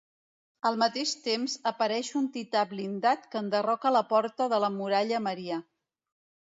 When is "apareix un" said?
1.73-2.31